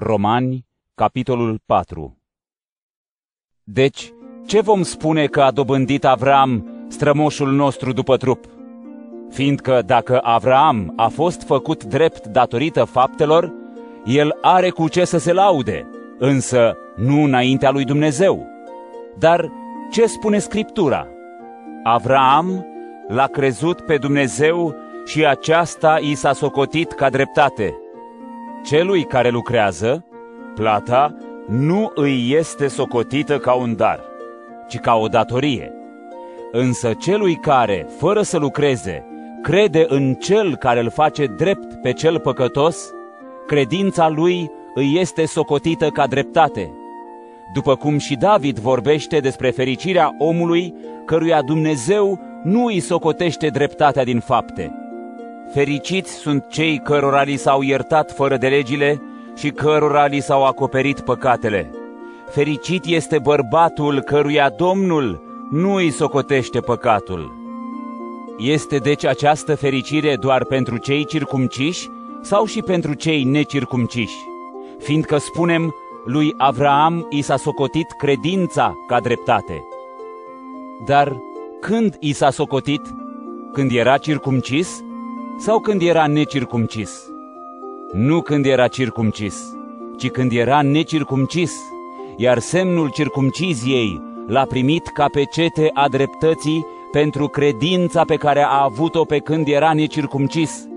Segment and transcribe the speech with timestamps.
[0.00, 2.18] Romani, capitolul 4
[3.64, 4.12] Deci,
[4.46, 8.44] ce vom spune că a dobândit Avram, strămoșul nostru după trup?
[9.30, 13.52] Fiindcă dacă Avram a fost făcut drept datorită faptelor,
[14.04, 18.46] el are cu ce să se laude, însă nu înaintea lui Dumnezeu.
[19.18, 19.50] Dar
[19.90, 21.06] ce spune Scriptura?
[21.82, 22.66] Avram
[23.08, 24.74] l-a crezut pe Dumnezeu
[25.04, 27.74] și aceasta i s-a socotit ca dreptate.
[28.64, 30.04] Celui care lucrează,
[30.54, 31.14] plata
[31.48, 34.00] nu îi este socotită ca un dar,
[34.68, 35.72] ci ca o datorie.
[36.52, 39.04] Însă celui care, fără să lucreze,
[39.42, 42.90] crede în cel care îl face drept pe cel păcătos,
[43.46, 46.72] credința lui îi este socotită ca dreptate.
[47.54, 54.20] După cum și David vorbește despre fericirea omului căruia Dumnezeu nu îi socotește dreptatea din
[54.20, 54.87] fapte.
[55.52, 59.02] Fericiți sunt cei cărora li s-au iertat fără de legile
[59.36, 61.70] și cărora li s-au acoperit păcatele.
[62.30, 67.36] Fericit este bărbatul căruia Domnul nu îi socotește păcatul.
[68.38, 71.88] Este deci această fericire doar pentru cei circumciși
[72.22, 74.16] sau și pentru cei necircumciși?
[74.78, 79.64] Fiindcă spunem, lui Avraam i s-a socotit credința ca dreptate.
[80.86, 81.16] Dar
[81.60, 82.82] când i s-a socotit?
[83.52, 84.82] Când era circumcis
[85.40, 87.10] sau când era necircumcis?
[87.92, 89.56] Nu când era circumcis,
[89.98, 91.52] ci când era necircumcis,
[92.16, 99.04] iar semnul circumciziei l-a primit ca pecete a dreptății pentru credința pe care a avut-o
[99.04, 100.68] pe când era necircumcis,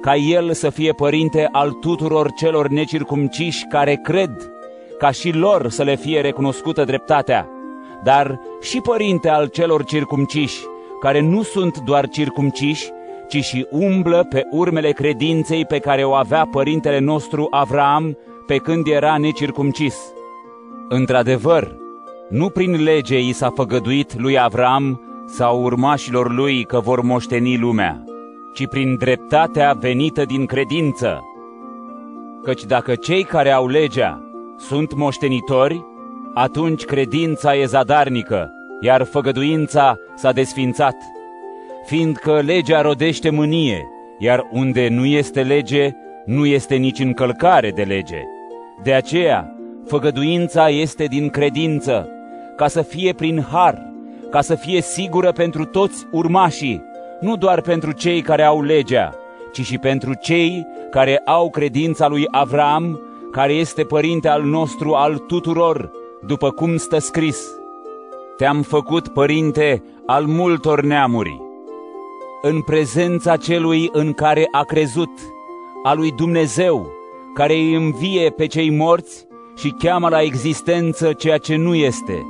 [0.00, 4.52] ca el să fie părinte al tuturor celor necircumciși care cred,
[4.98, 7.48] ca și lor să le fie recunoscută dreptatea,
[8.04, 10.60] dar și părinte al celor circumciși,
[11.00, 12.90] care nu sunt doar circumciși,
[13.32, 18.86] ci și umblă pe urmele credinței pe care o avea părintele nostru Avram pe când
[18.86, 19.96] era necircumcis.
[20.88, 21.76] Într-adevăr,
[22.28, 28.04] nu prin lege i s-a făgăduit lui Avram sau urmașilor lui că vor moșteni lumea,
[28.54, 31.20] ci prin dreptatea venită din credință.
[32.42, 34.22] Căci dacă cei care au legea
[34.56, 35.84] sunt moștenitori,
[36.34, 40.94] atunci credința e zadarnică, iar făgăduința s-a desfințat
[41.84, 43.88] fiindcă legea rodește mânie,
[44.18, 45.90] iar unde nu este lege,
[46.24, 48.22] nu este nici încălcare de lege.
[48.82, 49.56] De aceea,
[49.86, 52.08] făgăduința este din credință,
[52.56, 53.90] ca să fie prin har,
[54.30, 56.82] ca să fie sigură pentru toți urmașii,
[57.20, 59.14] nu doar pentru cei care au legea,
[59.52, 63.00] ci și pentru cei care au credința lui Avram,
[63.32, 65.90] care este părinte al nostru al tuturor,
[66.26, 67.46] după cum stă scris.
[68.36, 71.40] Te-am făcut părinte al multor neamuri
[72.44, 75.10] în prezența celui în care a crezut,
[75.82, 76.90] a lui Dumnezeu,
[77.34, 79.26] care îi învie pe cei morți
[79.56, 82.26] și cheamă la existență ceea ce nu este.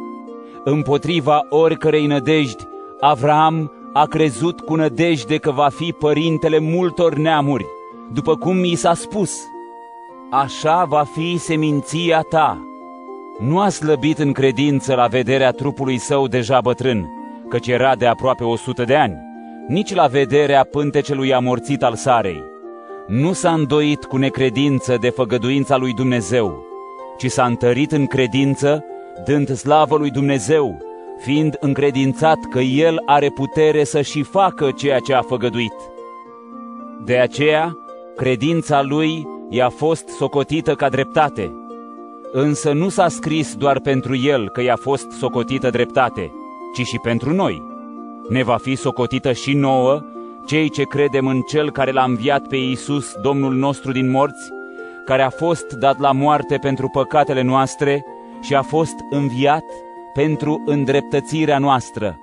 [0.64, 2.64] Împotriva oricărei nădejdi,
[3.00, 7.66] Avram a crezut cu nădejde că va fi părintele multor neamuri,
[8.12, 9.32] după cum i s-a spus.
[10.30, 12.66] Așa va fi seminția ta.
[13.38, 17.08] Nu a slăbit în credință la vederea trupului său deja bătrân,
[17.48, 19.30] căci era de aproape o sută de ani
[19.68, 22.42] nici la vederea pântecelui amorțit al Sarei.
[23.06, 26.64] Nu s-a îndoit cu necredință de făgăduința lui Dumnezeu,
[27.18, 28.84] ci s-a întărit în credință,
[29.24, 30.78] dând slavă lui Dumnezeu,
[31.18, 35.74] fiind încredințat că El are putere să și facă ceea ce a făgăduit.
[37.04, 37.76] De aceea,
[38.16, 41.52] credința lui i-a fost socotită ca dreptate,
[42.32, 46.32] însă nu s-a scris doar pentru el că i-a fost socotită dreptate,
[46.74, 47.71] ci și pentru noi
[48.28, 50.00] ne va fi socotită și nouă,
[50.46, 54.50] cei ce credem în Cel care l-a înviat pe Iisus, Domnul nostru din morți,
[55.04, 58.04] care a fost dat la moarte pentru păcatele noastre
[58.40, 59.64] și a fost înviat
[60.14, 62.20] pentru îndreptățirea noastră